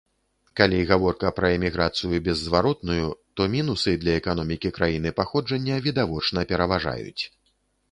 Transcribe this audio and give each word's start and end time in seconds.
Калі 0.59 0.77
гаворка 0.91 1.27
пра 1.39 1.51
эміграцыю 1.57 2.21
беззваротную, 2.29 3.07
то 3.37 3.41
мінусы 3.57 3.95
для 4.07 4.17
эканомікі 4.23 4.73
краіны 4.81 5.15
паходжання 5.23 5.81
відавочна 5.91 6.49
пераважваюць. 6.53 7.17